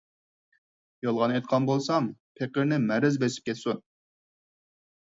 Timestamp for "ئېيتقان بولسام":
1.35-2.09